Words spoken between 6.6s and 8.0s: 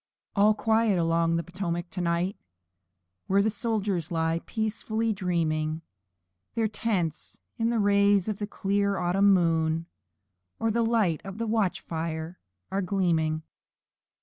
tents in the